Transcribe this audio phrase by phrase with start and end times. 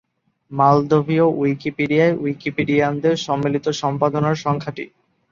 [0.51, 4.85] মলদোভীয় উইকিপিডিয়ায় উইকিপিডিয়ানদের সম্মিলিত সম্পাদনার সংখ্যা টি।